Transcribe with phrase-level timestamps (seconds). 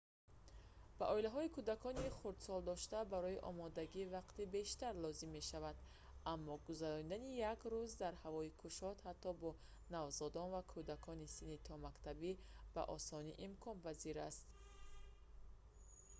[0.97, 5.77] ба оилаҳои кӯдакони хурдсолдошта барои омодагӣ вақти бештар лозим мешавад
[6.33, 9.49] аммо гузарондани як рӯз дар ҳавои кушод ҳатто бо
[9.95, 12.31] навзодон ва кӯдакони синни томактабӣ
[12.75, 14.45] ба осонӣ имконпазир аст